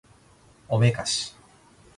[0.67, 1.35] おめかし